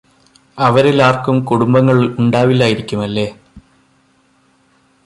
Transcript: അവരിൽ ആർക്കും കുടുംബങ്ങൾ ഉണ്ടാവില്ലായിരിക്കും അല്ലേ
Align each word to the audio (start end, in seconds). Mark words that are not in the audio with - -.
അവരിൽ 0.57 0.97
ആർക്കും 1.03 1.37
കുടുംബങ്ങൾ 1.45 1.97
ഉണ്ടാവില്ലായിരിക്കും 2.19 3.03
അല്ലേ 3.03 3.27